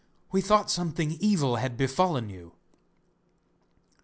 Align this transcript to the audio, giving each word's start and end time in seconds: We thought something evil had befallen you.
We 0.31 0.41
thought 0.41 0.71
something 0.71 1.11
evil 1.19 1.57
had 1.57 1.77
befallen 1.77 2.27
you. 2.27 2.53